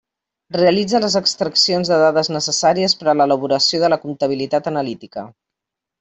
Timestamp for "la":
3.95-3.99